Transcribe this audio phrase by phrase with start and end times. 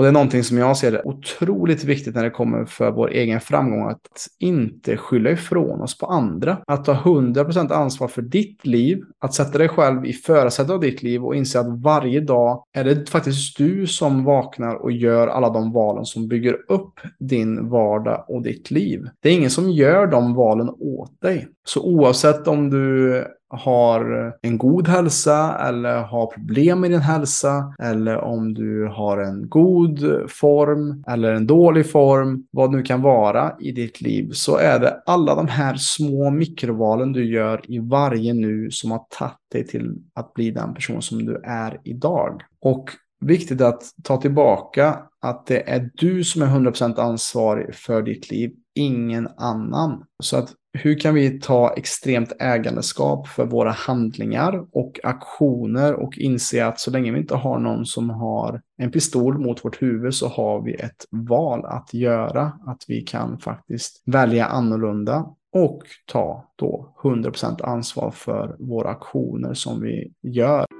[0.00, 3.10] Och det är någonting som jag ser är otroligt viktigt när det kommer för vår
[3.10, 3.88] egen framgång.
[3.88, 6.58] Att inte skylla ifrån oss på andra.
[6.66, 9.02] Att ta 100% ansvar för ditt liv.
[9.18, 12.84] Att sätta dig själv i förarsätet av ditt liv och inse att varje dag är
[12.84, 18.24] det faktiskt du som vaknar och gör alla de valen som bygger upp din vardag
[18.28, 19.08] och ditt liv.
[19.22, 21.48] Det är ingen som gör de valen åt dig.
[21.64, 28.16] Så oavsett om du har en god hälsa eller har problem med din hälsa eller
[28.16, 33.52] om du har en god form eller en dålig form, vad det nu kan vara
[33.60, 38.34] i ditt liv, så är det alla de här små mikrovalen du gör i varje
[38.34, 42.42] nu som har tagit dig till att bli den person som du är idag.
[42.60, 48.30] Och viktigt att ta tillbaka att det är du som är 100% ansvarig för ditt
[48.30, 50.04] liv, ingen annan.
[50.22, 56.66] Så att hur kan vi ta extremt ägandeskap för våra handlingar och aktioner och inse
[56.66, 60.28] att så länge vi inte har någon som har en pistol mot vårt huvud så
[60.28, 62.52] har vi ett val att göra.
[62.66, 69.80] Att vi kan faktiskt välja annorlunda och ta då 100% ansvar för våra aktioner som
[69.80, 70.79] vi gör.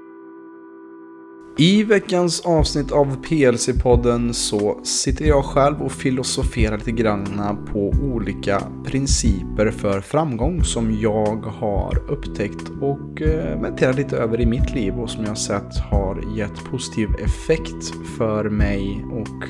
[1.61, 8.61] I veckans avsnitt av PLC-podden så sitter jag själv och filosoferar lite grann på olika
[8.85, 14.75] principer för framgång som jag har upptäckt och eh, menterat mediterat lite över i mitt
[14.75, 19.47] liv och som jag sett har gett positiv effekt för mig och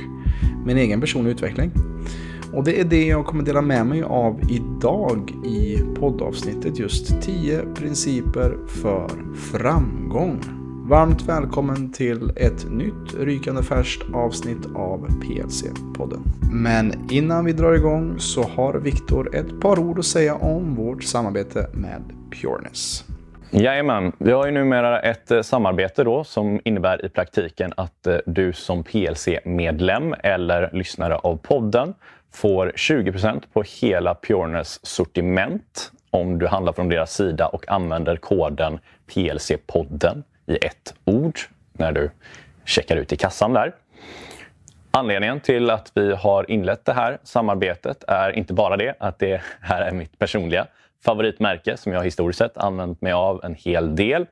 [0.66, 1.72] min egen personliga utveckling.
[2.54, 6.80] Och det är det jag kommer dela med mig av idag i poddavsnittet.
[6.80, 10.61] Just 10 principer för framgång.
[10.84, 16.20] Varmt välkommen till ett nytt rykande färskt avsnitt av PLC-podden.
[16.52, 21.04] Men innan vi drar igång så har Viktor ett par ord att säga om vårt
[21.04, 22.02] samarbete med
[22.42, 23.06] Pureness.
[23.52, 28.18] Jajamän, vi har ju numera ett eh, samarbete då som innebär i praktiken att eh,
[28.26, 31.94] du som PLC-medlem eller lyssnare av podden
[32.32, 38.80] får 20% på hela Pureness sortiment om du handlar från deras sida och använder koden
[39.08, 41.40] PLC-podden i ett ord
[41.74, 42.12] när du
[42.66, 43.76] checkar ut i kassan där.
[44.92, 49.42] Anledningen till att vi har inlett det här samarbetet är inte bara det att det
[49.62, 50.68] här är mitt personliga
[51.06, 54.26] favoritmärke som jag historiskt sett använt mig av en hel del.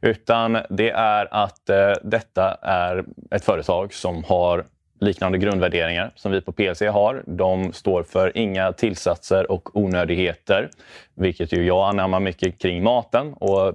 [0.00, 4.64] Utan det är att eh, detta är ett företag som har
[5.00, 7.22] liknande grundvärderingar som vi på PLC har.
[7.26, 10.70] De står för inga tillsatser och onödigheter,
[11.14, 13.32] vilket ju jag anammar mycket kring maten.
[13.32, 13.74] Och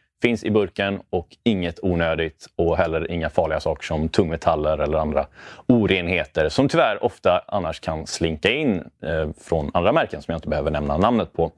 [0.21, 5.25] finns i burken och inget onödigt och heller inga farliga saker som tungmetaller eller andra
[5.67, 10.49] orenheter som tyvärr ofta annars kan slinka in eh, från andra märken som jag inte
[10.49, 11.51] behöver nämna namnet på.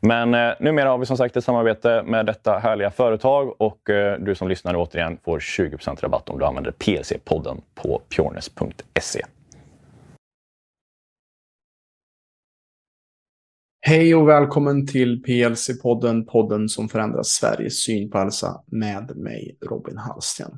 [0.00, 4.18] Men eh, numera har vi som sagt ett samarbete med detta härliga företag och eh,
[4.18, 9.22] du som lyssnar återigen får 20% rabatt om du använder PLC-podden på pureness.se.
[13.88, 19.98] Hej och välkommen till PLC-podden, podden som förändrar Sveriges syn på hälsa med mig, Robin
[19.98, 20.50] Hallsten.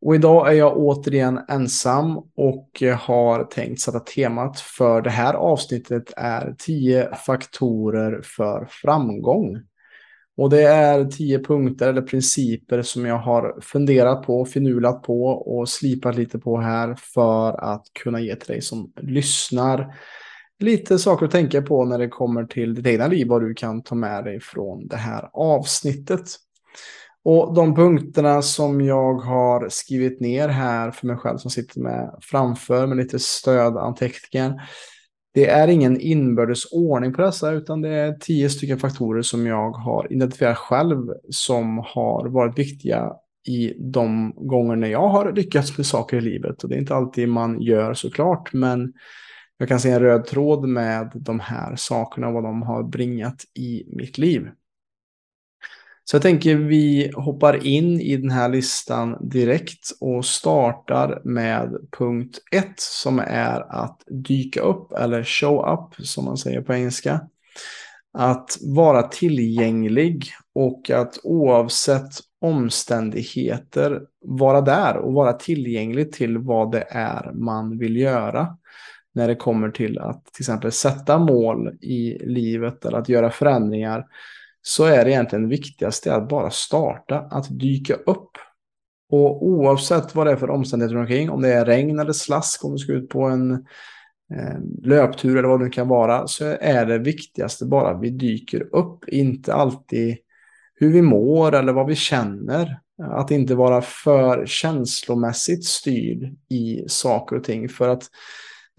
[0.00, 6.12] Och idag är jag återigen ensam och har tänkt sätta temat för det här avsnittet
[6.16, 9.58] är 10 faktorer för framgång.
[10.36, 15.68] Och det är 10 punkter eller principer som jag har funderat på, finulat på och
[15.68, 19.94] slipat lite på här för att kunna ge till dig som lyssnar
[20.60, 23.82] lite saker att tänka på när det kommer till ditt egna liv, vad du kan
[23.82, 26.36] ta med dig från det här avsnittet.
[27.24, 32.14] Och de punkterna som jag har skrivit ner här för mig själv som sitter med
[32.22, 34.70] framför med lite stödanteckningar.
[35.34, 39.70] Det är ingen inbördes ordning på dessa utan det är tio stycken faktorer som jag
[39.70, 43.12] har identifierat själv som har varit viktiga
[43.48, 46.62] i de gånger när jag har lyckats med saker i livet.
[46.62, 48.92] Och det är inte alltid man gör såklart men
[49.60, 53.44] jag kan se en röd tråd med de här sakerna och vad de har bringat
[53.54, 54.48] i mitt liv.
[56.04, 62.38] Så jag tänker vi hoppar in i den här listan direkt och startar med punkt
[62.52, 67.20] 1 som är att dyka upp eller show up som man säger på engelska.
[68.12, 72.10] Att vara tillgänglig och att oavsett
[72.40, 78.56] omständigheter vara där och vara tillgänglig till vad det är man vill göra
[79.14, 84.06] när det kommer till att till exempel sätta mål i livet eller att göra förändringar
[84.62, 88.30] så är det egentligen det viktigaste att bara starta, att dyka upp.
[89.10, 92.72] Och oavsett vad det är för omständigheter omkring, om det är regn eller slask, om
[92.72, 93.52] du ska ut på en
[94.34, 98.10] eh, löptur eller vad det nu kan vara, så är det viktigaste bara att vi
[98.10, 100.16] dyker upp, inte alltid
[100.74, 102.80] hur vi mår eller vad vi känner.
[103.02, 107.68] Att inte vara för känslomässigt styrd i saker och ting.
[107.68, 108.02] För att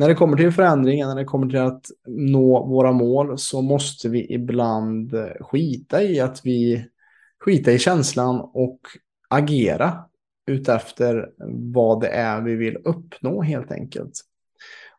[0.01, 4.09] när det kommer till förändring, när det kommer till att nå våra mål, så måste
[4.09, 6.85] vi ibland eh, skita i att vi
[7.39, 8.79] skita i känslan och
[9.29, 10.03] agera
[10.47, 11.29] utefter
[11.73, 14.11] vad det är vi vill uppnå helt enkelt.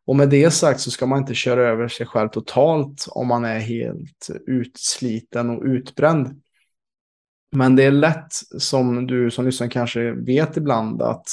[0.07, 3.45] Och med det sagt så ska man inte köra över sig själv totalt om man
[3.45, 6.43] är helt utsliten och utbränd.
[7.53, 11.27] Men det är lätt, som du som lyssnar kanske vet ibland, att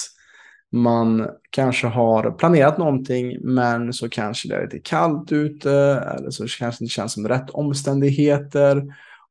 [0.71, 5.71] man kanske har planerat någonting men så kanske det är lite kallt ute
[6.17, 8.83] eller så kanske det inte känns som rätt omständigheter.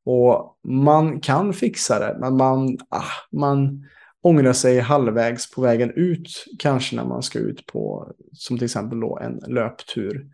[0.04, 3.86] Och man kan fixa det men man, ah, man
[4.22, 9.00] ångrar sig halvvägs på vägen ut kanske när man ska ut på som till exempel
[9.00, 10.26] då en löptur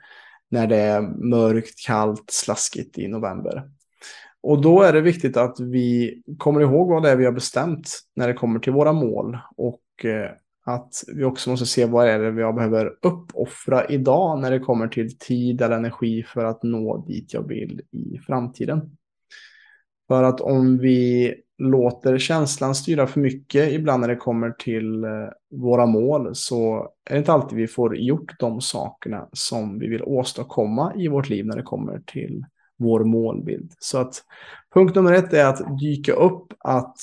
[0.51, 3.63] när det är mörkt, kallt, slaskigt i november.
[4.43, 8.01] Och då är det viktigt att vi kommer ihåg vad det är vi har bestämt
[8.17, 10.31] när det kommer till våra mål och eh,
[10.65, 14.89] att vi också måste se vad är det vi behöver uppoffra idag när det kommer
[14.89, 18.97] till tid eller energi för att nå dit jag vill i framtiden.
[20.09, 25.11] För att om vi låter känslan styra för mycket ibland när det kommer till eh,
[25.51, 30.03] våra mål så är det inte alltid vi får gjort de sakerna som vi vill
[30.03, 32.45] åstadkomma i vårt liv när det kommer till
[32.79, 33.73] vår målbild.
[33.79, 34.23] Så att
[34.75, 36.97] punkt nummer ett är att dyka upp, att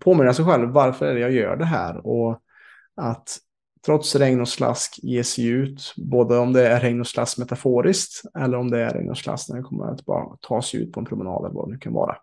[0.00, 2.42] påminna sig själv varför är det jag gör det här och
[2.98, 3.38] att
[3.86, 8.22] trots regn och slask ge sig ut, både om det är regn och slask metaforiskt
[8.38, 10.92] eller om det är regn och slask när det kommer att bara ta sig ut
[10.92, 12.16] på en promenad eller vad det nu kan vara.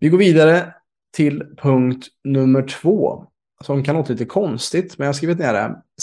[0.00, 0.74] Vi går vidare
[1.12, 3.26] till punkt nummer två
[3.64, 5.52] som kan låta lite konstigt, men jag har skrivit ner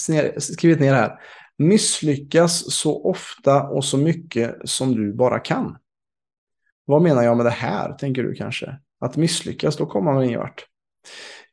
[0.08, 1.20] det, skrivit ner det här.
[1.58, 5.78] Misslyckas så ofta och så mycket som du bara kan.
[6.86, 8.80] Vad menar jag med det här, tänker du kanske?
[9.00, 10.66] Att misslyckas, då kommer man ingen vart.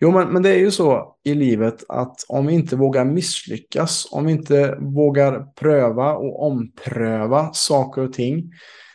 [0.00, 4.08] Jo, men, men det är ju så i livet att om vi inte vågar misslyckas,
[4.10, 8.52] om vi inte vågar pröva och ompröva saker och ting,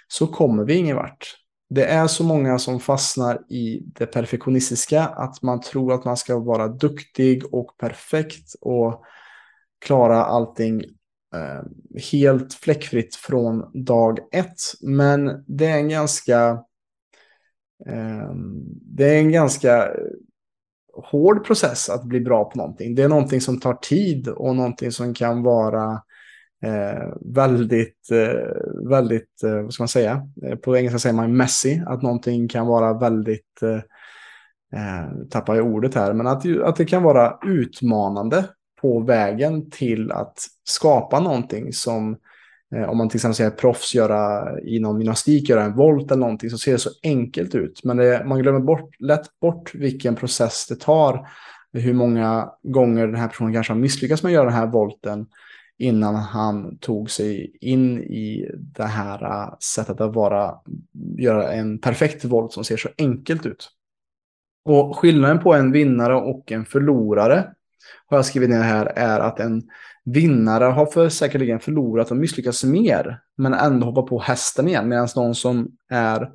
[0.07, 1.36] så kommer vi ingen vart.
[1.69, 6.39] Det är så många som fastnar i det perfektionistiska, att man tror att man ska
[6.39, 9.03] vara duktig och perfekt och
[9.86, 10.81] klara allting
[11.36, 11.63] eh,
[12.12, 14.60] helt fläckfritt från dag ett.
[14.81, 16.50] Men det är en ganska
[17.86, 18.33] eh,
[18.81, 19.89] det är en ganska
[21.04, 22.96] hård process att bli bra på någonting.
[22.96, 25.92] Det är någonting som tar tid och någonting som kan vara
[26.64, 30.28] eh, väldigt, eh, väldigt, eh, vad ska man säga?
[30.44, 33.82] Eh, på engelska säger man messy, att någonting kan vara väldigt, eh,
[34.80, 38.46] eh, tappar jag ordet här, men att, att det kan vara utmanande
[38.82, 42.18] på vägen till att skapa någonting som Eh,
[42.75, 46.50] Eh, om man till exempel ser proffs göra inom gymnastik, göra en volt eller någonting,
[46.50, 47.84] så ser det så enkelt ut.
[47.84, 51.28] Men det, man glömmer bort, lätt bort vilken process det tar.
[51.74, 55.28] Hur många gånger den här personen kanske har misslyckats med att göra den här volten
[55.78, 60.56] innan han tog sig in i det här eh, sättet att vara,
[61.18, 63.70] göra en perfekt volt som ser så enkelt ut.
[64.65, 67.53] Och skillnaden på en vinnare och en förlorare
[68.08, 69.63] har jag skrivit ner här är att en
[70.06, 74.89] vinnare har för säkerligen förlorat och misslyckats mer, men ändå hoppar på hästen igen.
[74.89, 76.29] Medan någon som är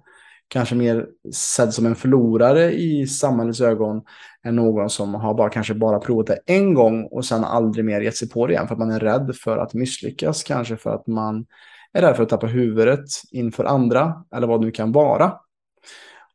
[0.49, 4.03] kanske mer sedd som en förlorare i samhällets ögon
[4.43, 8.01] är någon som har bara, kanske bara provat det en gång och sen aldrig mer
[8.01, 10.95] gett sig på det igen för att man är rädd för att misslyckas, kanske för
[10.95, 11.47] att man
[11.93, 15.33] är rädd för att tappa huvudet inför andra eller vad det nu kan vara.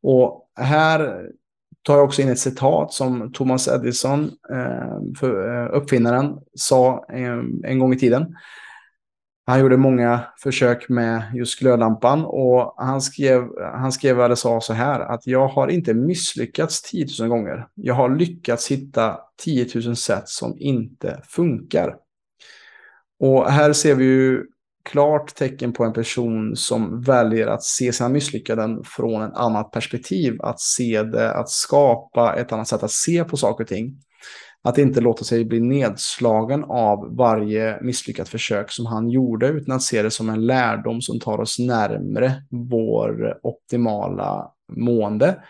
[0.04, 1.30] Och här
[1.88, 7.40] tar jag också in ett citat som Thomas Edison, eh, för, eh, uppfinnaren, sa eh,
[7.64, 8.36] en gång i tiden.
[9.46, 14.74] Han gjorde många försök med just glödlampan och han skrev, han skrev eller sa så
[14.74, 17.68] här att jag har inte misslyckats 10 000 gånger.
[17.76, 21.96] Jag har lyckats hitta 10 000 sätt som inte funkar.
[23.20, 24.46] Och här ser vi ju
[24.92, 30.36] klart tecken på en person som väljer att se sina misslyckanden från ett annat perspektiv.
[30.40, 34.00] Att se det, att skapa ett annat sätt att se på saker och ting.
[34.64, 39.84] Att inte låta sig bli nedslagen av varje misslyckat försök som han gjorde, utan att
[39.84, 45.44] se det som en lärdom som tar oss närmre vår optimala mående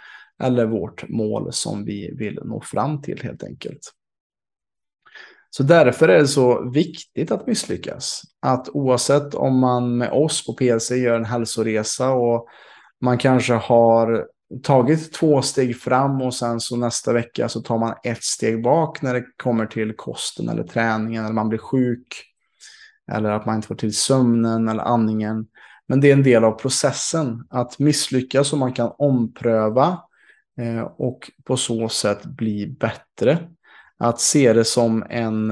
[0.44, 3.94] eller vårt mål som vi vill nå fram till helt enkelt.
[5.49, 8.21] Så därför är det så viktigt att misslyckas.
[8.41, 12.47] Att oavsett om man med oss på PLC gör en hälsoresa och
[13.01, 14.27] man kanske har
[14.63, 19.01] tagit två steg fram och sen så nästa vecka så tar man ett steg bak
[19.01, 22.23] när det kommer till kosten eller träningen eller man blir sjuk.
[23.11, 25.47] Eller att man inte får till sömnen eller andningen.
[25.87, 29.99] Men det är en del av processen att misslyckas och man kan ompröva
[30.61, 33.49] eh, och på så sätt bli bättre.
[33.99, 35.51] Att se det som en,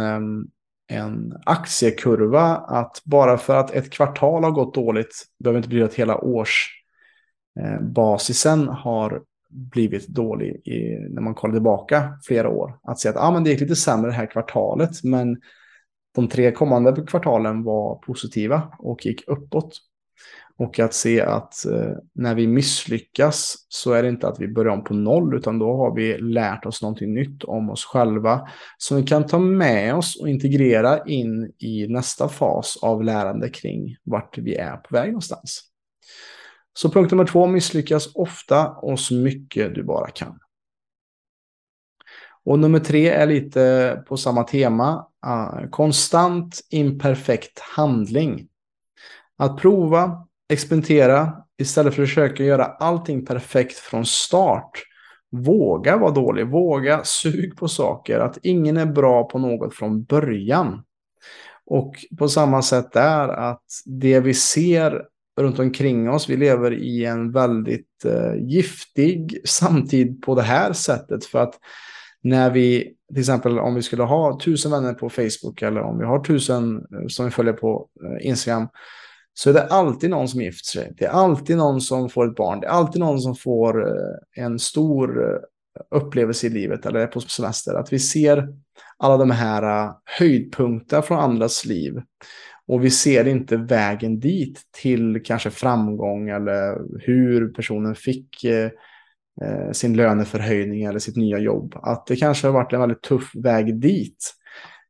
[0.87, 5.93] en aktiekurva, att bara för att ett kvartal har gått dåligt behöver inte betyda att
[5.93, 6.17] hela
[7.55, 12.79] årsbasisen eh, har blivit dålig i, när man kollar tillbaka flera år.
[12.83, 15.41] Att se att ah, men det gick lite sämre det här kvartalet, men
[16.15, 19.79] de tre kommande kvartalen var positiva och gick uppåt.
[20.57, 24.71] Och att se att eh, när vi misslyckas så är det inte att vi börjar
[24.71, 28.47] om på noll, utan då har vi lärt oss någonting nytt om oss själva
[28.77, 33.95] som vi kan ta med oss och integrera in i nästa fas av lärande kring
[34.03, 35.61] vart vi är på väg någonstans.
[36.73, 40.39] Så punkt nummer två, misslyckas ofta och så mycket du bara kan.
[42.45, 45.07] Och nummer tre är lite på samma tema.
[45.25, 48.47] Eh, konstant imperfekt handling.
[49.37, 54.83] Att prova, experimentera istället för att försöka göra allting perfekt från start.
[55.31, 58.19] Våga vara dålig, våga sug på saker.
[58.19, 60.83] Att ingen är bra på något från början.
[61.65, 65.05] Och på samma sätt där att det vi ser
[65.41, 71.25] runt omkring oss, vi lever i en väldigt eh, giftig samtid på det här sättet.
[71.25, 71.53] För att
[72.21, 76.05] när vi, till exempel om vi skulle ha tusen vänner på Facebook eller om vi
[76.05, 78.67] har tusen eh, som vi följer på eh, Instagram
[79.37, 80.93] så är det alltid någon som gifter sig.
[80.97, 82.59] Det är alltid någon som får ett barn.
[82.59, 85.39] Det är alltid någon som får eh, en stor eh,
[85.99, 87.73] upplevelse i livet eller är på semester.
[87.73, 88.47] Att vi ser
[88.97, 92.01] alla de här eh, höjdpunkterna från andras liv.
[92.67, 98.45] Och vi ser inte vägen dit till kanske framgång eller hur personen fick
[99.71, 101.75] sin löneförhöjning eller sitt nya jobb.
[101.75, 104.33] Att det kanske har varit en väldigt tuff väg dit.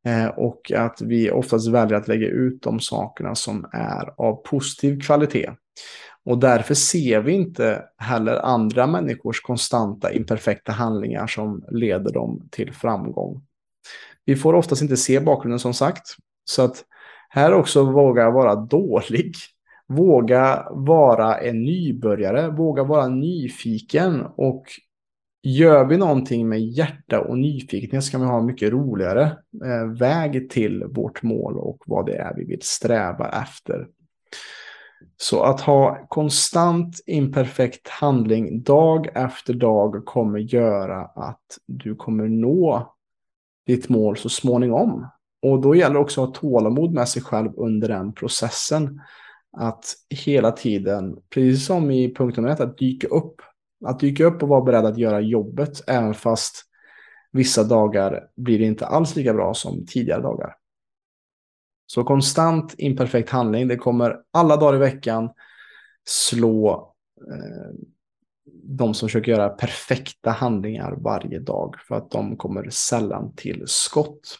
[0.06, 5.02] Eh, och att vi oftast väljer att lägga ut de sakerna som är av positiv
[5.02, 5.52] kvalitet.
[6.26, 12.74] Och därför ser vi inte heller andra människors konstanta imperfekta handlingar som leder dem till
[12.74, 13.42] framgång.
[14.26, 16.04] Vi får oftast inte se bakgrunden som sagt.
[16.46, 16.84] Så att
[17.30, 19.36] här också våga vara dålig.
[19.88, 24.66] Våga vara en nybörjare, våga vara nyfiken och
[25.48, 29.98] Gör vi någonting med hjärta och nyfikenhet så kan vi ha en mycket roligare eh,
[30.00, 33.88] väg till vårt mål och vad det är vi vill sträva efter.
[35.18, 42.94] Så att ha konstant imperfekt handling dag efter dag kommer göra att du kommer nå
[43.68, 45.08] ditt mål så småningom.
[45.42, 49.02] Och då gäller det också att ha tålamod med sig själv under den processen.
[49.58, 53.42] Att hela tiden, precis som i punkt nummer ett, att dyka upp
[53.86, 56.66] att dyka upp och vara beredd att göra jobbet även fast
[57.32, 60.56] vissa dagar blir det inte alls lika bra som tidigare dagar.
[61.88, 65.30] Så konstant imperfekt handling, det kommer alla dagar i veckan
[66.06, 66.94] slå
[67.32, 67.76] eh,
[68.64, 74.40] de som försöker göra perfekta handlingar varje dag för att de kommer sällan till skott.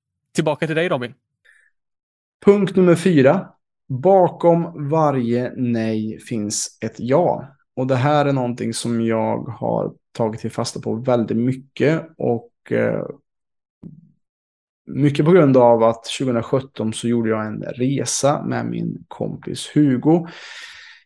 [0.35, 1.13] Tillbaka till dig Robin.
[2.45, 3.49] Punkt nummer fyra.
[3.87, 7.55] Bakom varje nej finns ett ja.
[7.75, 12.09] Och det här är någonting som jag har tagit till fasta på väldigt mycket.
[12.17, 13.05] Och eh,
[14.85, 20.27] mycket på grund av att 2017 så gjorde jag en resa med min kompis Hugo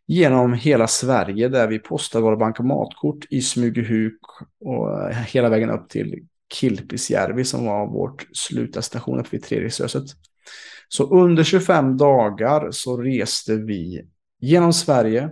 [0.07, 4.19] genom hela Sverige där vi postade våra bankomatkort i Smygehuk
[4.59, 10.05] och hela vägen upp till Kilpisjärvi som var vårt slutastation uppe vid Treriksröset.
[10.87, 14.07] Så under 25 dagar så reste vi
[14.39, 15.31] genom Sverige,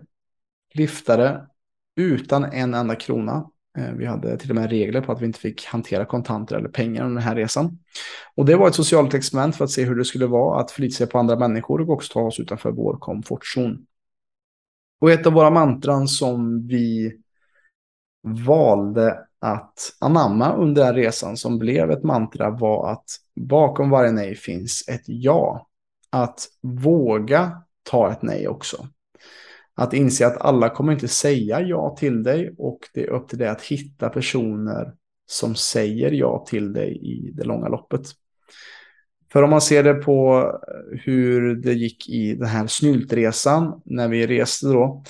[0.74, 1.48] liftade
[1.96, 3.50] utan en enda krona.
[3.77, 6.70] Eh, vi hade till och med regler på att vi inte fick hantera kontanter eller
[6.70, 7.79] pengar under den här resan.
[8.36, 10.96] Och det var ett socialt experiment för att se hur det skulle vara att förlita
[10.96, 13.86] sig på andra människor och också ta oss utanför vår komfortzon.
[15.01, 17.13] Och ett av våra mantran som vi
[18.24, 24.35] valde att anamma under den resan som blev ett mantra var att bakom varje nej
[24.35, 25.67] finns ett ja.
[26.09, 27.51] Att våga
[27.83, 28.88] ta ett nej också.
[29.75, 33.38] Att inse att alla kommer inte säga ja till dig och det är upp till
[33.38, 34.93] dig att hitta personer
[35.25, 38.01] som säger ja till dig i det långa loppet.
[39.31, 44.07] För om man ser det på eh, hur det gick i den här snyltresan när
[44.07, 45.03] vi reste då.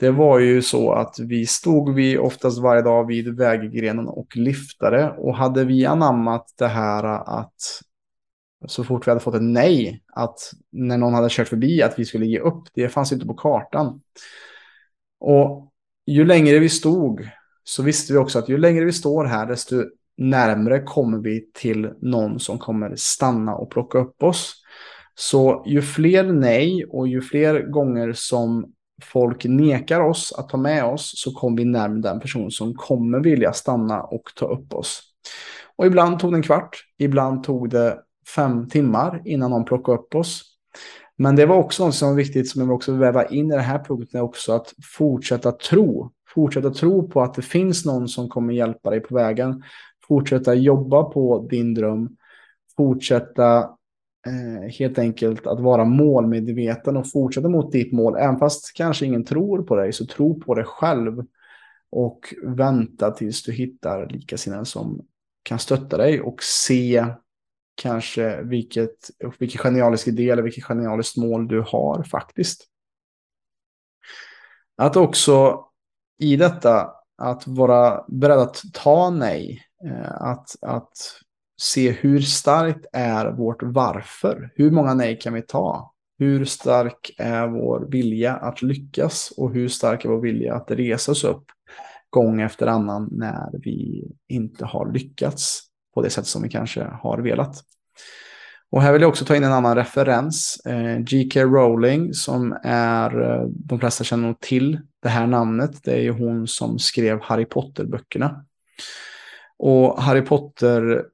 [0.00, 5.10] Det var ju så att vi stod vi oftast varje dag vid väggrenen och lyftade.
[5.10, 7.04] Och hade vi anammat det här
[7.38, 7.54] att
[8.66, 10.38] så fort vi hade fått ett nej, att
[10.70, 14.00] när någon hade kört förbi att vi skulle ge upp, det fanns inte på kartan.
[15.20, 15.72] Och
[16.06, 17.28] ju längre vi stod
[17.64, 19.84] så visste vi också att ju längre vi står här, desto
[20.16, 24.54] närmre kommer vi till någon som kommer stanna och plocka upp oss.
[25.14, 28.72] Så ju fler nej och ju fler gånger som
[29.04, 33.20] folk nekar oss att ta med oss så kommer vi närmare den person som kommer
[33.20, 35.02] vilja stanna och ta upp oss.
[35.76, 37.98] Och ibland tog det en kvart, ibland tog det
[38.34, 40.42] fem timmar innan någon plockade upp oss.
[41.16, 43.64] Men det var också något som var viktigt som jag också väva in i den
[43.64, 46.10] här punkten också att fortsätta tro.
[46.34, 49.62] Fortsätta tro på att det finns någon som kommer hjälpa dig på vägen.
[50.08, 52.08] Fortsätta jobba på din dröm.
[52.76, 53.70] Fortsätta
[54.26, 58.16] eh, helt enkelt att vara målmedveten och fortsätta mot ditt mål.
[58.16, 61.24] Även fast kanske ingen tror på dig så tro på dig själv.
[61.90, 65.06] Och vänta tills du hittar likasinnade som
[65.42, 67.06] kan stötta dig och se
[67.74, 72.66] kanske vilket, vilken genialisk idé eller vilket genialiskt mål du har faktiskt.
[74.76, 75.64] Att också
[76.18, 80.92] i detta att vara beredd att ta nej, eh, att, att
[81.60, 84.50] se hur starkt är vårt varför.
[84.54, 85.94] Hur många nej kan vi ta?
[86.18, 91.12] Hur stark är vår vilja att lyckas och hur stark är vår vilja att resa
[91.12, 91.44] oss upp
[92.10, 95.62] gång efter annan när vi inte har lyckats
[95.94, 97.64] på det sätt som vi kanske har velat.
[98.70, 100.60] Och här vill jag också ta in en annan referens.
[100.66, 101.40] Eh, G.K.
[101.40, 105.84] Rowling som är, eh, de flesta känner nog till det här namnet.
[105.84, 108.44] Det är ju hon som skrev Harry Potter-böckerna.
[109.58, 111.04] Och Harry Potter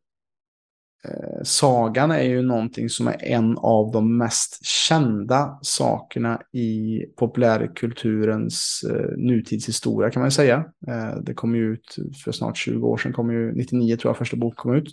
[1.09, 8.85] Eh, sagan är ju någonting som är en av de mest kända sakerna i populärkulturens
[8.91, 10.65] eh, nutidshistoria kan man säga.
[10.89, 14.19] Eh, det kom ju ut för snart 20 år sedan, kom ju 99 tror jag
[14.19, 14.89] första bok kom ut.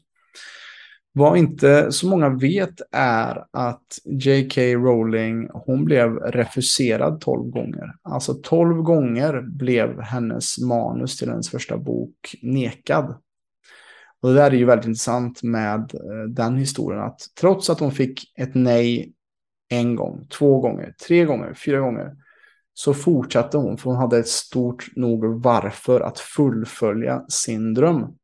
[1.16, 4.62] Vad inte så många vet är att J.K.
[4.62, 7.94] Rowling, hon blev refuserad 12 gånger.
[8.02, 13.16] Alltså 12 gånger blev hennes manus till hennes första bok nekad.
[14.24, 17.92] Och det där är ju väldigt intressant med eh, den historien att trots att hon
[17.92, 19.14] fick ett nej
[19.70, 22.16] en gång, två gånger, tre gånger, fyra gånger
[22.74, 28.18] så fortsatte hon för hon hade ett stort nog varför att fullfölja sin dröm.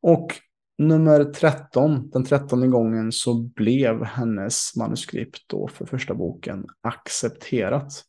[0.00, 0.34] Och
[0.78, 8.04] nummer 13, den trettonde gången så blev hennes manuskript då för första boken accepterat.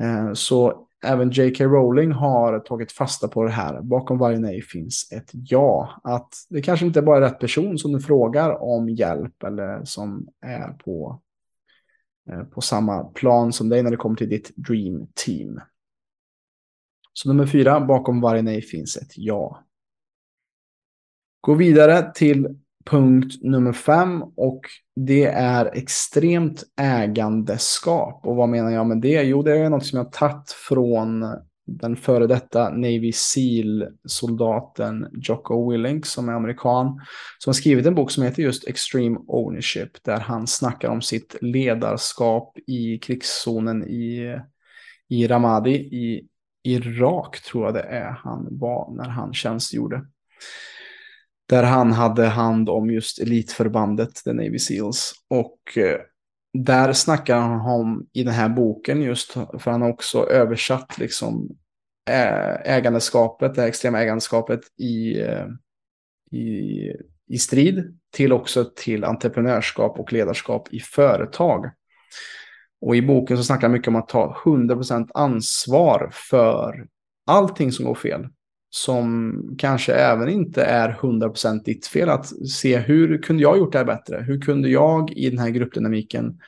[0.00, 1.64] Eh, så även J.K.
[1.64, 3.82] Rowling har tagit fasta på det här.
[3.82, 6.00] Bakom varje nej finns ett ja.
[6.04, 10.28] Att det kanske inte bara är rätt person som du frågar om hjälp eller som
[10.40, 11.20] är på,
[12.30, 15.60] eh, på samma plan som dig när det kommer till ditt dream team.
[17.12, 19.64] Så nummer fyra, bakom varje nej finns ett ja.
[21.40, 22.58] Gå vidare till
[22.90, 24.60] punkt nummer fem och
[24.96, 28.26] det är extremt ägandeskap.
[28.26, 29.22] Och vad menar jag med det?
[29.22, 31.24] Jo, det är något som jag tagit från
[31.66, 36.86] den före detta Navy Seal-soldaten Jocko Willink som är amerikan.
[37.38, 40.04] Som har skrivit en bok som heter just Extreme Ownership.
[40.04, 44.36] Där han snackar om sitt ledarskap i krigszonen i,
[45.08, 46.26] i Ramadi i
[46.62, 50.06] Irak tror jag det är han var när han tjänstgjorde.
[51.50, 55.12] Där han hade hand om just elitförbandet, The Navy Seals.
[55.28, 56.00] Och eh,
[56.58, 61.48] där snackar han om i den här boken just, för han har också översatt liksom
[62.64, 65.46] ägandeskapet, det extrema ägandeskapet i, eh,
[66.30, 66.86] i,
[67.28, 71.70] i strid till också till entreprenörskap och ledarskap i företag.
[72.80, 76.86] Och i boken så snackar han mycket om att ta 100% ansvar för
[77.26, 78.28] allting som går fel
[78.70, 82.08] som kanske även inte är 100% ditt fel.
[82.08, 84.24] Att se hur kunde jag gjort det här bättre?
[84.26, 86.38] Hur kunde jag i den här gruppdynamiken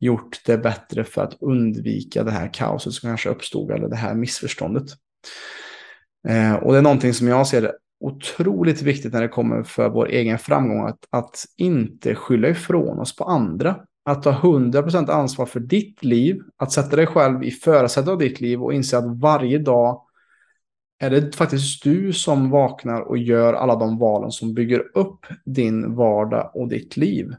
[0.00, 4.14] gjort det bättre för att undvika det här kaoset som kanske uppstod eller det här
[4.14, 4.86] missförståndet.
[6.28, 9.88] Eh, och det är någonting som jag ser det otroligt viktigt när det kommer för
[9.88, 13.76] vår egen framgång att, att inte skylla ifrån oss på andra.
[14.04, 18.40] Att ta 100% ansvar för ditt liv, att sätta dig själv i förarsätet av ditt
[18.40, 20.03] liv och inse att varje dag
[20.98, 25.94] är det faktiskt du som vaknar och gör alla de valen som bygger upp din
[25.94, 27.34] vardag och ditt liv.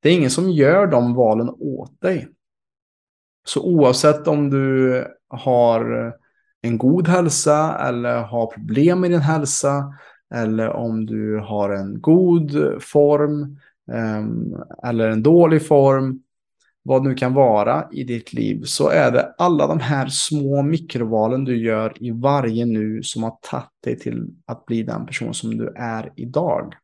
[0.00, 2.28] Det är ingen som gör de valen åt dig.
[3.44, 6.12] Så oavsett om du har
[6.62, 9.94] en god hälsa eller har problem med din hälsa
[10.34, 13.58] eller om du har en god form
[13.92, 16.22] ehm, eller en dålig form,
[16.88, 21.44] vad nu kan vara i ditt liv, så är det alla de här små mikrovalen
[21.44, 25.58] du gör i varje nu som har tagit dig till att bli den person som
[25.58, 26.74] du är idag.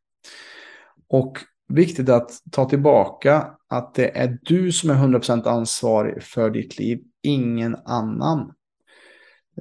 [1.09, 1.39] Och
[1.69, 7.01] viktigt att ta tillbaka att det är du som är 100% ansvarig för ditt liv,
[7.23, 8.53] ingen annan.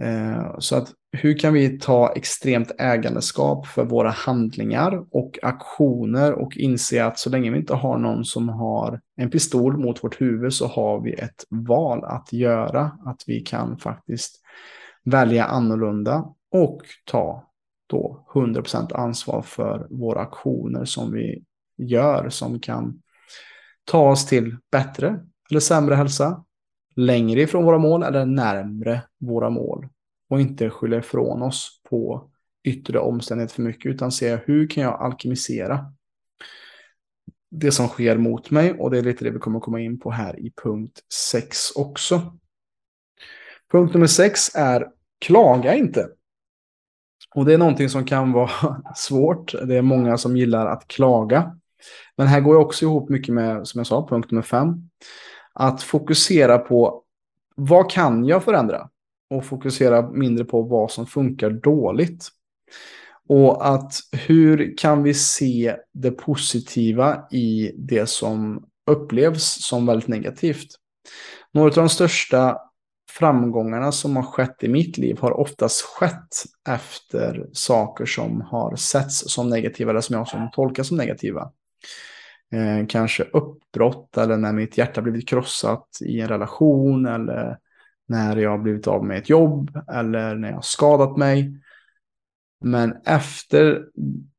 [0.01, 6.57] Eh, så att hur kan vi ta extremt ägandeskap för våra handlingar och aktioner och
[6.57, 10.53] inse att så länge vi inte har någon som har en pistol mot vårt huvud
[10.53, 12.91] så har vi ett val att göra.
[13.05, 14.41] Att vi kan faktiskt
[15.03, 17.49] välja annorlunda och ta
[17.87, 21.43] då 100% ansvar för våra aktioner som vi
[21.77, 23.01] gör som kan
[23.85, 26.43] ta oss till bättre eller sämre hälsa,
[26.95, 29.87] längre ifrån våra mål eller närmre våra mål.
[30.33, 32.29] Och inte skylla ifrån oss på
[32.63, 35.93] yttre omständigheter för mycket, utan se hur kan jag alkemisera
[37.51, 38.73] det som sker mot mig.
[38.73, 40.99] Och det är lite det vi kommer komma in på här i punkt
[41.31, 42.37] 6 också.
[43.71, 44.87] Punkt nummer 6 är
[45.19, 46.09] klaga inte.
[47.35, 48.49] Och det är någonting som kan vara
[48.95, 49.51] svårt.
[49.67, 51.57] Det är många som gillar att klaga.
[52.17, 54.89] Men här går jag också ihop mycket med, som jag sa, punkt nummer 5.
[55.53, 57.03] Att fokusera på
[57.55, 58.89] vad kan jag förändra?
[59.33, 62.27] Och fokusera mindre på vad som funkar dåligt.
[63.29, 70.67] Och att hur kan vi se det positiva i det som upplevs som väldigt negativt.
[71.51, 72.57] Några av de största
[73.09, 79.33] framgångarna som har skett i mitt liv har oftast skett efter saker som har setts
[79.33, 81.51] som negativa eller som jag som tolkar som negativa.
[82.53, 87.57] Eh, kanske uppbrott eller när mitt hjärta blivit krossat i en relation eller
[88.07, 91.53] när jag har blivit av med ett jobb eller när jag har skadat mig.
[92.61, 93.85] Men efter,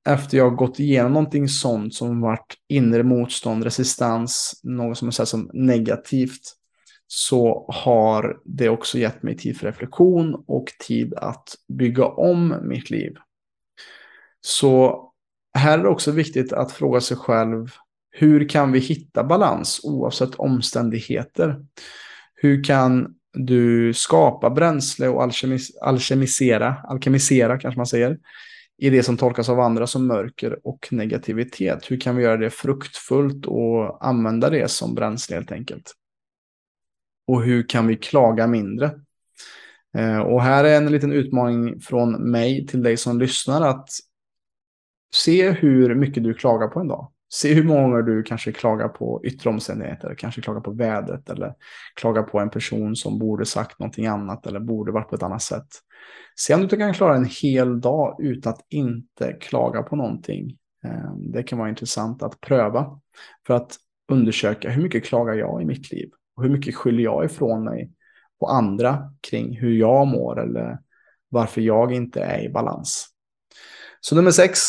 [0.09, 5.14] efter jag har gått igenom någonting sånt som varit inre motstånd, resistans, något som jag
[5.14, 6.42] sett som negativt,
[7.07, 12.90] så har det också gett mig tid för reflektion och tid att bygga om mitt
[12.90, 13.14] liv.
[14.40, 15.05] Så
[15.55, 17.68] här är det också viktigt att fråga sig själv,
[18.11, 21.66] hur kan vi hitta balans oavsett omständigheter?
[22.35, 28.18] Hur kan du skapa bränsle och alkemis alkemisera, alkemisera kanske man säger,
[28.79, 31.90] i det som tolkas av andra som mörker och negativitet?
[31.90, 35.92] Hur kan vi göra det fruktfullt och använda det som bränsle helt enkelt?
[37.27, 38.90] Och hur kan vi klaga mindre?
[39.97, 43.88] Eh, och här är en liten utmaning från mig till dig som lyssnar att
[45.14, 47.13] se hur mycket du klagar på en dag.
[47.35, 51.55] Se hur många gånger du kanske klagar på yttre omständigheter, kanske klagar på vädret eller
[51.94, 55.42] klagar på en person som borde sagt någonting annat eller borde varit på ett annat
[55.42, 55.66] sätt.
[56.37, 60.57] Se om du kan klara en hel dag utan att inte klaga på någonting.
[60.85, 63.01] Ehm, det kan vara intressant att pröva
[63.47, 63.77] för att
[64.12, 67.90] undersöka hur mycket klagar jag i mitt liv och hur mycket skyller jag ifrån mig
[68.40, 70.79] på andra kring hur jag mår eller
[71.29, 73.09] varför jag inte är i balans.
[74.01, 74.61] Så nummer sex,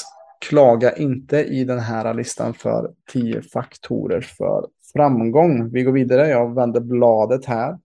[0.41, 5.71] klaga inte i den här listan för 10 faktorer för framgång.
[5.71, 6.29] Vi går vidare.
[6.29, 7.77] Jag vänder bladet här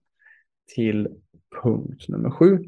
[0.75, 1.07] till
[1.63, 2.59] punkt nummer 7.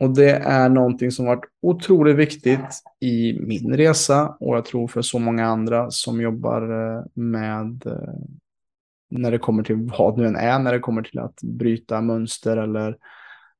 [0.00, 5.02] Och det är någonting som varit otroligt viktigt i min resa och jag tror för
[5.02, 8.14] så många andra som jobbar eh, med eh,
[9.10, 12.56] när det kommer till vad nu än är, när det kommer till att bryta mönster
[12.56, 12.96] eller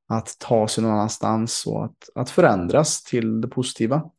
[0.09, 4.11] att ta sig någon annanstans och att, att förändras till det positiva.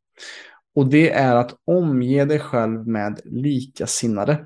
[0.79, 4.45] Och det är att omge dig själv med likasinnade.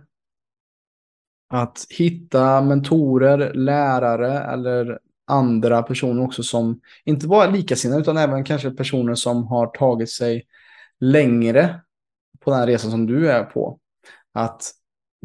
[1.49, 8.43] Att hitta mentorer, lärare eller andra personer också som inte bara är likasinnade utan även
[8.43, 10.45] kanske personer som har tagit sig
[10.99, 11.81] längre
[12.39, 13.79] på den här resan som du är på.
[14.33, 14.71] Att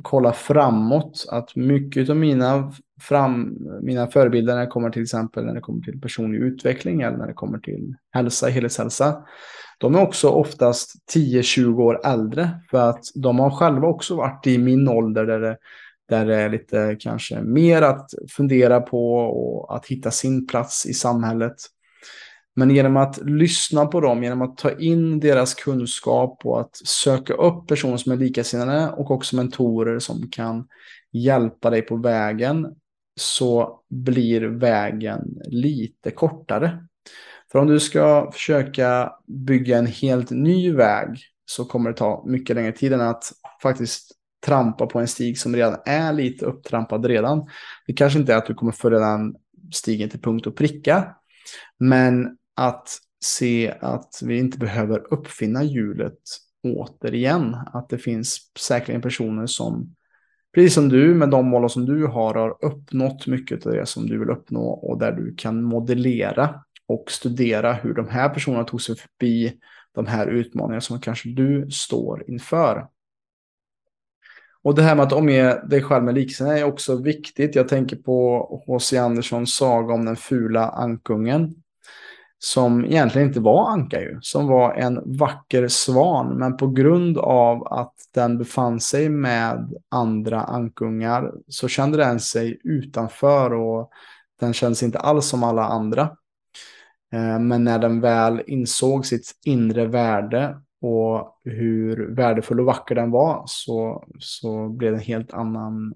[0.03, 5.55] kolla framåt, att mycket av mina, fram, mina förebilder när det kommer till exempel när
[5.55, 9.25] det kommer till personlig utveckling eller när det kommer till hälsa, helhetshälsa,
[9.79, 14.59] de är också oftast 10-20 år äldre för att de har själva också varit i
[14.59, 15.57] min ålder där det,
[16.09, 20.95] där det är lite kanske mer att fundera på och att hitta sin plats i
[20.95, 21.57] samhället.
[22.57, 27.35] Men genom att lyssna på dem, genom att ta in deras kunskap och att söka
[27.35, 30.67] upp personer som är likasinnade och också mentorer som kan
[31.13, 32.67] hjälpa dig på vägen
[33.21, 36.85] så blir vägen lite kortare.
[37.53, 42.57] För om du ska försöka bygga en helt ny väg så kommer det ta mycket
[42.57, 43.33] längre tid än att
[43.63, 44.13] faktiskt
[44.47, 47.47] trampa på en stig som redan är lite upptrampad redan.
[47.87, 49.35] Det kanske inte är att du kommer följa den
[49.75, 51.15] stigen till punkt och pricka.
[51.79, 56.19] Men att se att vi inte behöver uppfinna hjulet
[56.63, 57.57] återigen.
[57.73, 59.95] Att det finns säkerligen personer som,
[60.55, 64.07] precis som du, med de mål som du har, har uppnått mycket av det som
[64.07, 66.55] du vill uppnå och där du kan modellera
[66.89, 69.53] och studera hur de här personerna tog sig förbi
[69.95, 72.87] de här utmaningarna som kanske du står inför.
[74.63, 77.55] Och det här med att omge dig själv med liknelser är också viktigt.
[77.55, 78.99] Jag tänker på H.C.
[78.99, 81.55] Anderssons saga om den fula ankungen.
[82.41, 86.39] Som egentligen inte var anka ju, som var en vacker svan.
[86.39, 92.61] Men på grund av att den befann sig med andra ankungar så kände den sig
[92.65, 93.91] utanför och
[94.41, 96.17] den kändes inte alls som alla andra.
[97.13, 103.11] Eh, men när den väl insåg sitt inre värde och hur värdefull och vacker den
[103.11, 105.95] var så, så blev det en helt annan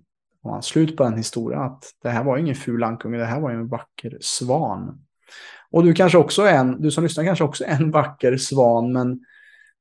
[0.63, 1.63] slut på den historien.
[1.63, 5.05] Att det här var ingen ful ankunge, det här var en vacker svan.
[5.71, 8.93] Och du kanske också är en, du som lyssnar kanske också är en vacker svan,
[8.93, 9.21] men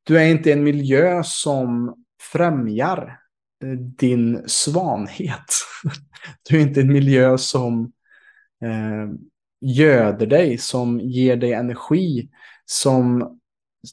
[0.04, 1.96] du är inte en miljö som
[2.32, 3.20] främjar
[3.64, 5.46] eh, din svanhet.
[6.50, 7.92] Du är inte en miljö som
[8.62, 9.10] eh,
[9.62, 12.30] göder dig, som ger dig energi,
[12.66, 13.38] som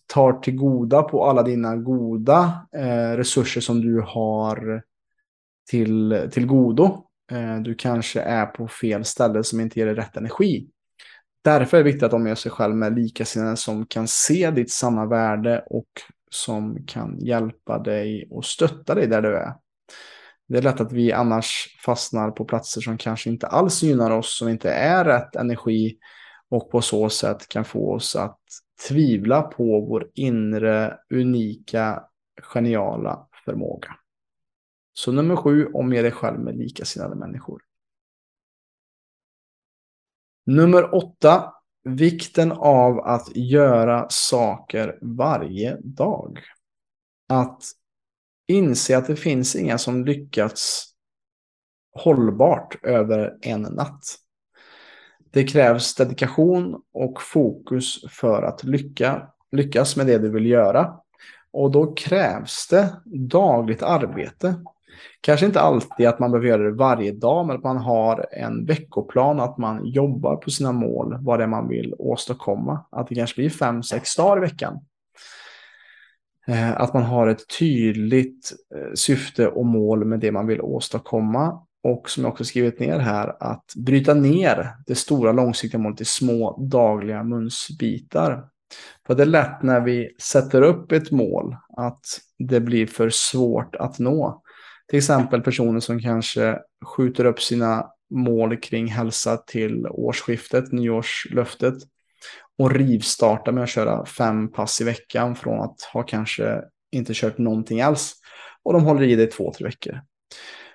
[0.06, 4.82] tar till goda på alla dina goda eh, resurser som du har
[5.70, 7.04] till, till godo.
[7.32, 10.68] Eh, du kanske är på fel ställe som inte ger dig rätt energi.
[11.44, 15.06] Därför är det viktigt att omge sig själv med likasinnade som kan se ditt sanna
[15.06, 15.88] värde och
[16.30, 19.52] som kan hjälpa dig och stötta dig där du är.
[20.48, 24.38] Det är lätt att vi annars fastnar på platser som kanske inte alls gynnar oss,
[24.38, 25.98] som inte är rätt energi
[26.48, 28.40] och på så sätt kan få oss att
[28.88, 32.02] tvivla på vår inre, unika,
[32.42, 33.96] geniala förmåga.
[34.92, 37.62] Så nummer sju, omge dig själv med likasinnade människor.
[40.46, 46.40] Nummer åtta, vikten av att göra saker varje dag.
[47.28, 47.62] Att
[48.48, 50.84] inse att det finns inga som lyckats
[51.94, 54.04] hållbart över en natt.
[55.30, 60.94] Det krävs dedikation och fokus för att lycka, lyckas med det du vill göra.
[61.50, 64.54] Och då krävs det dagligt arbete.
[65.20, 68.66] Kanske inte alltid att man behöver göra det varje dag, men att man har en
[68.66, 72.84] veckoplan, att man jobbar på sina mål, vad det är man vill åstadkomma.
[72.90, 74.80] Att det kanske blir fem, sex dagar i veckan.
[76.48, 81.62] Eh, att man har ett tydligt eh, syfte och mål med det man vill åstadkomma
[81.82, 86.04] och som jag också skrivit ner här, att bryta ner det stora långsiktiga målet i
[86.04, 88.44] små dagliga munsbitar.
[89.06, 92.04] För det är lätt när vi sätter upp ett mål att
[92.38, 94.42] det blir för svårt att nå.
[94.88, 101.74] Till exempel personer som kanske skjuter upp sina mål kring hälsa till årsskiftet, nyårslöftet.
[102.58, 107.38] Och rivstartar med att köra fem pass i veckan från att ha kanske inte kört
[107.38, 108.14] någonting alls.
[108.62, 110.00] Och de håller i det i två, tre veckor.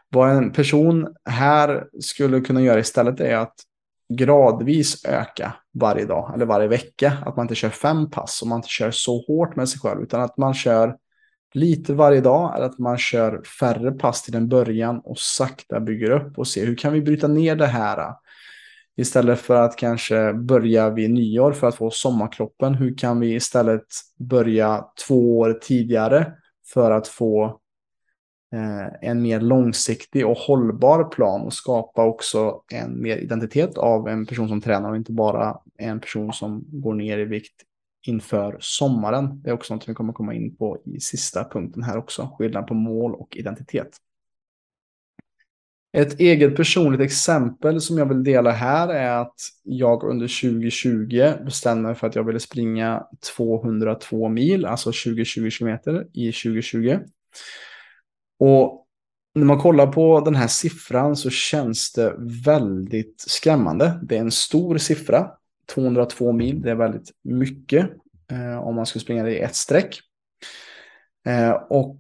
[0.10, 3.56] Vad en person här skulle kunna göra istället är att
[4.14, 7.18] gradvis öka varje dag eller varje vecka.
[7.26, 10.02] Att man inte kör fem pass och man inte kör så hårt med sig själv
[10.02, 10.98] utan att man kör
[11.54, 16.10] lite varje dag eller att man kör färre pass till en början och sakta bygger
[16.10, 18.14] upp och ser hur kan vi bryta ner det här
[18.98, 22.76] istället för att kanske börja vid nyår för att få sommarkroppen.
[22.76, 23.86] Hur kan vi istället
[24.20, 26.34] börja två år tidigare
[26.74, 27.46] för att få
[28.54, 34.26] eh, en mer långsiktig och hållbar plan och skapa också en mer identitet av en
[34.26, 37.64] person som tränar och inte bara en person som går ner i vikt
[38.08, 39.42] inför sommaren.
[39.44, 42.30] Det är också något vi kommer komma in på i sista punkten här också.
[42.38, 43.98] Skillnad på mål och identitet.
[45.98, 51.84] Ett eget personligt exempel som jag vill dela här är att jag under 2020 bestämde
[51.84, 53.04] mig för att jag ville springa
[53.36, 57.00] 202 mil, alltså 20-20 kilometer i 2020.
[58.40, 58.88] Och
[59.36, 64.00] när man kollar på den här siffran så känns det väldigt skrämmande.
[64.04, 65.32] Det är en stor siffra.
[65.74, 67.90] 202 mil, det är väldigt mycket
[68.32, 70.00] eh, om man skulle springa det i ett streck.
[71.28, 72.00] Eh, och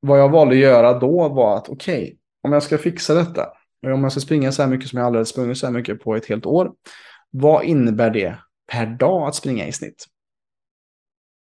[0.00, 3.46] vad jag valde att göra då var att okej, okay, om jag ska fixa detta,
[3.82, 6.16] om jag ska springa så här mycket som jag aldrig sprungit så här mycket på
[6.16, 6.72] ett helt år,
[7.30, 8.38] vad innebär det
[8.72, 10.06] per dag att springa i snitt?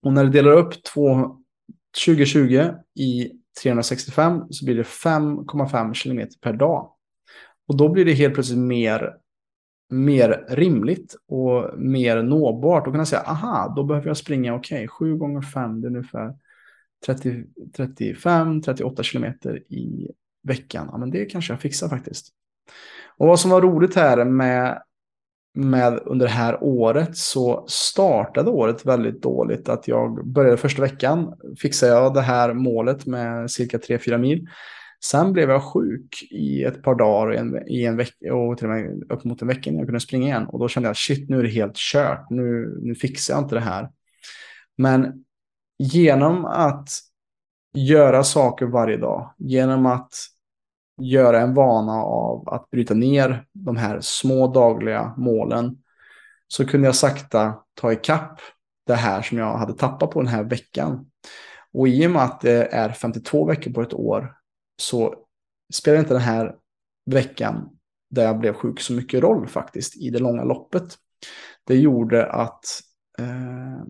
[0.03, 0.73] Och när du delar upp
[2.03, 3.31] 2020 i
[3.61, 6.91] 365 så blir det 5,5 kilometer per dag.
[7.67, 9.17] Och då blir det helt plötsligt mer
[9.89, 14.77] mer rimligt och mer nåbart Då kan jag säga aha, då behöver jag springa, okej,
[14.77, 16.35] okay, 7 gånger 5, det är ungefär
[17.05, 17.43] 30,
[17.75, 20.11] 35, 38 kilometer i
[20.47, 20.89] veckan.
[20.91, 22.27] Ja, men det kanske jag fixar faktiskt.
[23.17, 24.81] Och vad som var roligt här med,
[25.53, 29.69] med under det här året så startade året väldigt dåligt.
[29.69, 34.47] Att jag började första veckan, fixade jag det här målet med cirka 3-4 mil.
[35.05, 38.67] Sen blev jag sjuk i ett par dagar i en, i en vecka och till
[38.67, 40.45] och med upp mot en vecka innan jag kunde springa igen.
[40.47, 42.29] Och då kände jag shit, nu är det helt kört.
[42.29, 43.89] Nu, nu fixar jag inte det här.
[44.77, 45.23] Men
[45.79, 46.89] genom att
[47.73, 50.13] göra saker varje dag, genom att
[50.97, 55.77] göra en vana av att bryta ner de här små dagliga målen,
[56.47, 58.39] så kunde jag sakta ta ikapp
[58.87, 61.05] det här som jag hade tappat på den här veckan.
[61.73, 64.33] Och i och med att det är 52 veckor på ett år
[64.81, 65.15] så
[65.73, 66.55] spelar inte den här
[67.05, 67.69] veckan
[68.09, 70.83] där jag blev sjuk så mycket roll faktiskt i det långa loppet.
[71.63, 72.63] Det gjorde att
[73.19, 73.83] eh,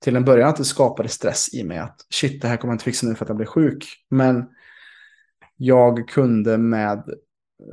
[0.00, 2.74] till en början att det skapade stress i mig att shit, det här kommer jag
[2.74, 3.86] inte fixa nu för att jag blir sjuk.
[4.08, 4.48] Men
[5.62, 7.04] jag kunde med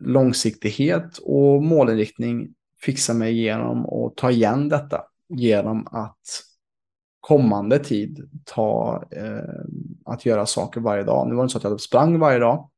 [0.01, 6.43] långsiktighet och målinriktning fixa mig igenom och ta igen detta genom att
[7.19, 9.63] kommande tid ta eh,
[10.05, 11.27] att göra saker varje dag.
[11.27, 12.69] Nu var det inte så att jag sprang varje dag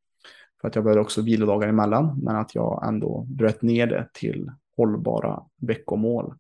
[0.62, 4.52] för att jag behövde också vilodagar emellan, men att jag ändå bröt ner det till
[4.78, 6.34] hållbara veckomål.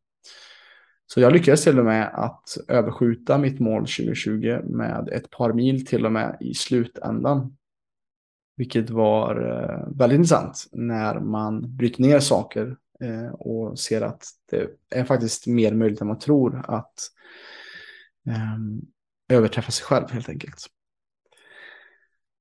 [1.07, 5.85] Så jag lyckades till och med att överskjuta mitt mål 2020 med ett par mil
[5.85, 7.55] till och med i slutändan.
[8.59, 14.69] Vilket var eh, väldigt intressant när man bryter ner saker eh, och ser att det
[14.89, 16.93] är faktiskt mer möjligt än man tror att
[18.27, 18.81] ehm,
[19.29, 20.65] överträffa sig själv helt enkelt.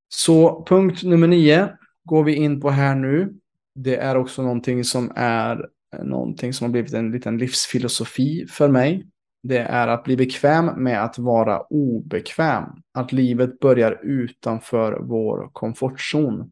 [0.09, 1.68] Så punkt nummer nio
[2.04, 3.35] går vi in på här nu.
[3.74, 8.68] Det är också någonting som är eh, någonting som har blivit en liten livsfilosofi för
[8.68, 9.07] mig.
[9.42, 12.64] Det är att bli bekväm med att vara obekväm.
[12.94, 16.51] Att livet börjar utanför vår komfortzon.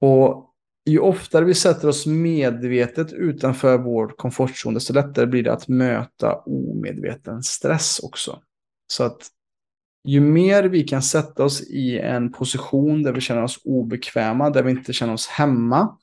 [0.00, 0.52] Och
[0.86, 6.34] ju oftare vi sätter oss medvetet utanför vår komfortzon, desto lättare blir det att möta
[6.34, 8.42] omedveten stress också.
[8.86, 9.30] Så att
[10.04, 14.62] ju mer vi kan sätta oss i en position där vi känner oss obekväma, där
[14.62, 15.98] vi inte känner oss hemma,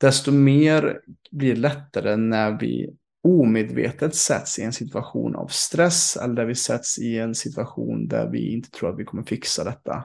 [0.00, 1.00] desto mer
[1.30, 2.90] blir det lättare när vi
[3.22, 8.28] omedvetet sätts i en situation av stress eller där vi sätts i en situation där
[8.28, 10.04] vi inte tror att vi kommer fixa detta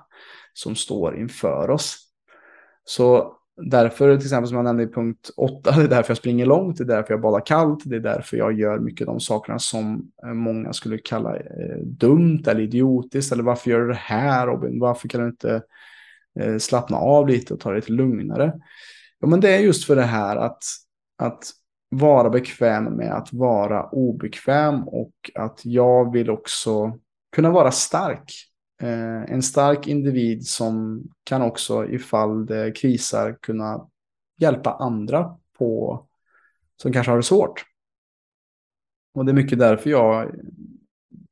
[0.53, 1.97] som står inför oss.
[2.85, 6.45] Så därför, till exempel som jag nämnde i punkt 8, det är därför jag springer
[6.45, 9.19] långt, det är därför jag badar kallt, det är därför jag gör mycket av de
[9.19, 13.93] sakerna som eh, många skulle kalla eh, dumt eller idiotiskt, eller varför gör du det
[13.93, 15.61] här Robin, varför kan du inte
[16.39, 18.53] eh, slappna av lite och ta det lite lugnare?
[19.19, 20.63] Ja, men det är just för det här att,
[21.17, 21.43] att
[21.97, 26.99] vara bekväm med att vara obekväm och att jag vill också
[27.35, 28.33] kunna vara stark.
[28.81, 33.87] Eh, en stark individ som kan också ifall det krisar kunna
[34.37, 36.05] hjälpa andra på
[36.81, 37.65] som kanske har det svårt.
[39.13, 40.31] Och det är mycket därför jag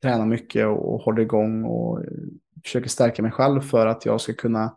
[0.01, 2.07] tränar mycket och håller igång och eh,
[2.63, 4.75] försöker stärka mig själv för att jag ska kunna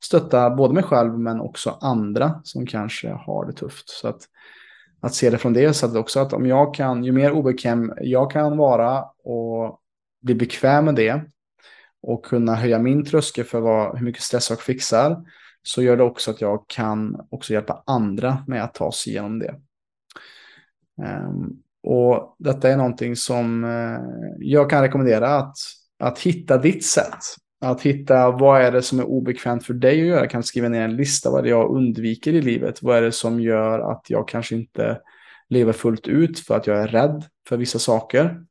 [0.00, 3.88] stötta både mig själv men också andra som kanske har det tufft.
[3.88, 4.20] Så att,
[5.06, 8.30] att se det från det sättet också att om jag kan, ju mer obekväm jag
[8.30, 9.80] kan vara och
[10.22, 11.24] bli bekväm med det
[12.02, 15.16] och kunna höja min tröskel för vad, hur mycket stress jag fixar
[15.62, 19.38] så gör det också att jag kan också hjälpa andra med att ta sig igenom
[19.38, 19.54] det.
[21.02, 24.00] Um, och detta är någonting som eh,
[24.38, 25.56] jag kan rekommendera att,
[25.98, 27.18] att hitta ditt sätt.
[27.60, 30.26] Att hitta vad är det som är obekvämt för dig att göra.
[30.26, 32.82] Kan skriva ner en lista vad det är jag undviker i livet.
[32.82, 35.00] Vad är det som gör att jag kanske inte
[35.48, 38.42] lever fullt ut för att jag är rädd för vissa saker.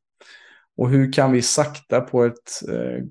[0.77, 3.03] Och hur kan vi sakta på ett eh,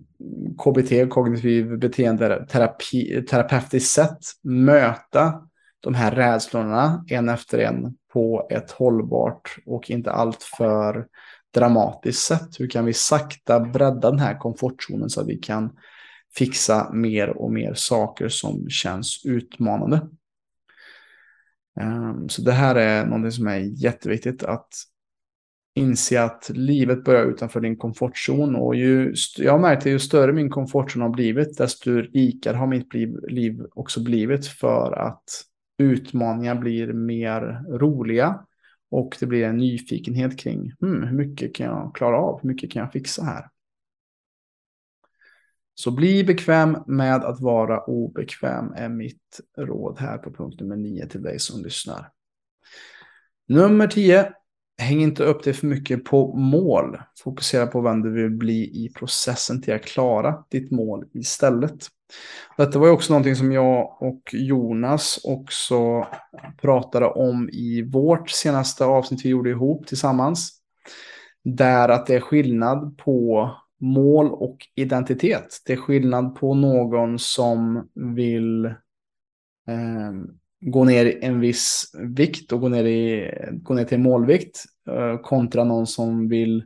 [0.59, 5.43] KBT, kognitiv beteendeterapi, terapeutiskt sätt möta
[5.81, 11.07] de här rädslorna en efter en på ett hållbart och inte alltför
[11.55, 12.61] dramatiskt sätt.
[12.61, 15.77] Hur kan vi sakta bredda den här komfortzonen så att vi kan
[16.37, 20.09] fixa mer och mer saker som känns utmanande.
[21.81, 24.69] Ehm, så det här är någonting som är jätteviktigt att
[25.75, 30.33] inse att livet börjar utanför din komfortzon och ju, jag har märkt att ju större
[30.33, 32.95] min komfortzon har blivit desto rikare har mitt
[33.29, 35.25] liv också blivit för att
[35.79, 38.41] utmaningar blir mer roliga
[38.91, 42.73] och det blir en nyfikenhet kring hmm, hur mycket kan jag klara av, hur mycket
[42.73, 43.45] kan jag fixa här.
[45.75, 51.07] Så bli bekväm med att vara obekväm är mitt råd här på punkt nummer nio
[51.07, 52.11] till dig som lyssnar.
[53.49, 54.33] Nummer 10.
[54.79, 56.99] Häng inte upp dig för mycket på mål.
[57.25, 61.87] Fokusera på vem du vill bli i processen till att klara ditt mål istället.
[62.57, 66.07] Detta var ju också någonting som jag och Jonas också
[66.61, 70.53] pratade om i vårt senaste avsnitt vi gjorde ihop tillsammans.
[71.45, 73.51] Där att det är skillnad på
[73.85, 75.63] mål och identitet.
[75.67, 80.13] Det är skillnad på någon som vill eh,
[80.61, 85.21] gå ner i en viss vikt och gå ner, i, gå ner till målvikt eh,
[85.21, 86.65] kontra någon som vill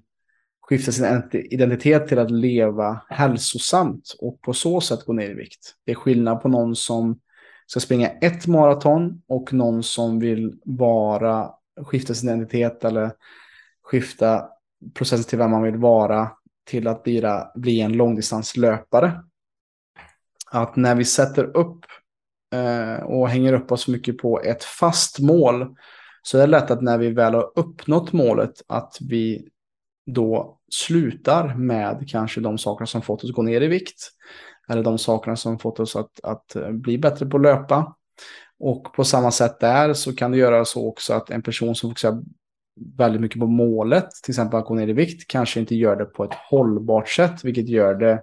[0.61, 5.75] skifta sin identitet till att leva hälsosamt och på så sätt gå ner i vikt.
[5.85, 7.21] Det är skillnad på någon som
[7.67, 11.51] ska springa ett maraton och någon som vill bara
[11.87, 13.13] skifta sin identitet eller
[13.83, 14.49] skifta
[14.95, 16.31] processen till vem man vill vara
[16.69, 17.23] till att bli,
[17.55, 19.23] bli en långdistanslöpare.
[20.51, 21.85] Att när vi sätter upp
[22.55, 25.77] eh, och hänger upp oss mycket på ett fast mål
[26.23, 29.49] så är det lätt att när vi väl har uppnått målet att vi
[30.07, 34.11] då slutar med kanske de sakerna som fått oss att gå ner i vikt.
[34.69, 37.97] Eller de sakerna som fått oss att, att eh, bli bättre på att löpa.
[38.61, 41.91] Och på samma sätt där så kan det göra så också att en person som
[41.91, 42.23] fokuserar
[42.97, 46.05] väldigt mycket på målet, till exempel att gå ner i vikt, kanske inte gör det
[46.05, 48.23] på ett hållbart sätt, vilket gör det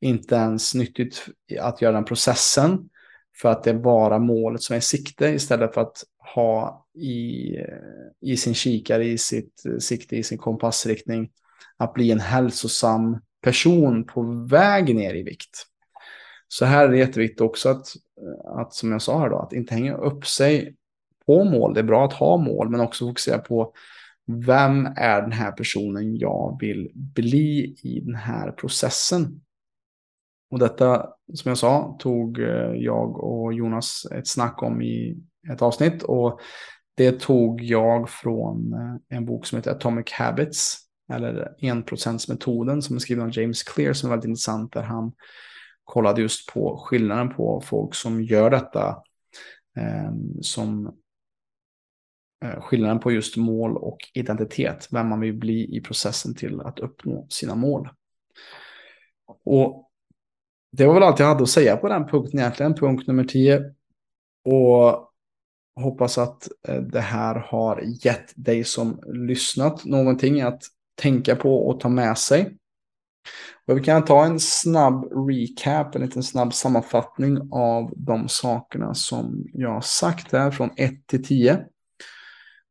[0.00, 1.26] inte ens nyttigt
[1.60, 2.88] att göra den processen.
[3.36, 6.02] För att det är bara målet som är i sikte istället för att
[6.34, 7.56] ha i,
[8.20, 11.30] i sin kikare, i sitt sikte, i sin kompassriktning,
[11.76, 15.66] att bli en hälsosam person på väg ner i vikt.
[16.48, 17.86] Så här är det jätteviktigt också att,
[18.44, 20.74] att som jag sa här då, att inte hänga upp sig
[21.28, 21.74] på mål.
[21.74, 23.72] Det är bra att ha mål, men också fokusera på
[24.26, 29.40] vem är den här personen jag vill bli i den här processen.
[30.50, 35.18] Och detta, som jag sa, tog eh, jag och Jonas ett snack om i
[35.52, 36.02] ett avsnitt.
[36.02, 36.40] Och
[36.96, 40.78] det tog jag från eh, en bok som heter Atomic Habits,
[41.12, 45.12] eller enprocentsmetoden som är skriven av James Clear som är väldigt intressant där han
[45.84, 49.02] kollade just på skillnaden på folk som gör detta
[49.76, 50.94] eh, som
[52.44, 56.78] Eh, skillnaden på just mål och identitet, vem man vill bli i processen till att
[56.78, 57.88] uppnå sina mål.
[59.44, 59.90] Och
[60.72, 63.74] det var väl allt jag hade att säga på den punkten egentligen, punkt nummer 10.
[64.44, 65.12] Och
[65.80, 70.62] hoppas att eh, det här har gett dig som lyssnat någonting att
[70.94, 72.56] tänka på och ta med sig.
[73.66, 79.46] Och vi kan ta en snabb recap, en liten snabb sammanfattning av de sakerna som
[79.52, 81.64] jag har sagt här från 1 till 10.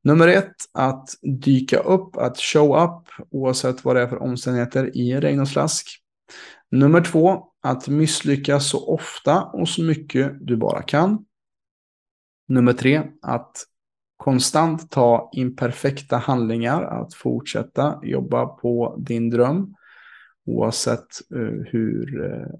[0.07, 5.19] Nummer ett, att dyka upp, att show up oavsett vad det är för omständigheter i
[5.19, 5.87] regn och slask.
[6.71, 11.25] Nummer två, att misslyckas så ofta och så mycket du bara kan.
[12.47, 13.63] Nummer tre, att
[14.17, 19.75] konstant ta imperfekta handlingar, att fortsätta jobba på din dröm.
[20.45, 22.53] Oavsett eh, hur, eh,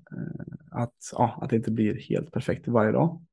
[0.71, 3.26] att, ja, att det inte blir helt perfekt varje dag.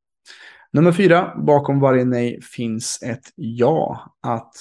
[0.71, 4.15] Nummer fyra, bakom varje nej finns ett ja.
[4.23, 4.53] Att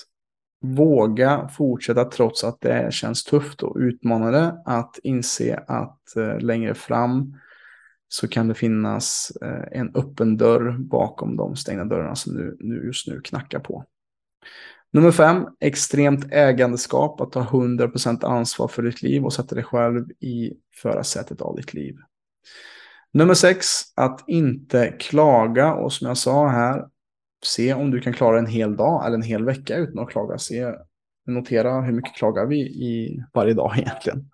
[0.61, 4.61] våga fortsätta trots att det känns tufft och utmanande.
[4.65, 7.35] Att inse att eh, längre fram
[8.07, 12.85] så kan det finnas eh, en öppen dörr bakom de stängda dörrarna som du, nu
[12.85, 13.85] just nu knackar på.
[14.91, 20.05] Nummer fem, extremt ägandeskap, att ta 100% ansvar för ditt liv och sätta dig själv
[20.19, 21.95] i förarsätet av ditt liv.
[23.13, 26.85] Nummer sex, att inte klaga och som jag sa här,
[27.45, 30.37] se om du kan klara en hel dag eller en hel vecka utan att klaga.
[30.37, 30.73] Se,
[31.27, 34.29] notera hur mycket klagar vi i varje dag egentligen.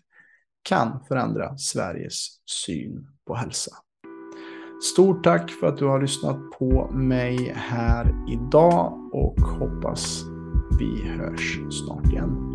[0.63, 3.71] kan förändra Sveriges syn på hälsa.
[4.93, 10.23] Stort tack för att du har lyssnat på mig här idag och hoppas
[10.79, 12.54] vi hörs snart igen.